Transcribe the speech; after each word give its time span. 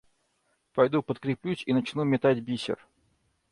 Пойду 0.73 1.03
подкреплюсь 1.03 1.61
и 1.67 1.73
начну 1.73 2.03
метать 2.05 2.39
бисер. 2.39 2.87